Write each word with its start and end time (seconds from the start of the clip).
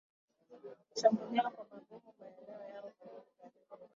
kushambulia 0.91 1.49
kwa 1.49 1.65
mabomu 1.71 2.11
maeneo 2.19 2.69
yao 2.75 2.91
mawili 3.03 3.59
karibu 3.69 3.89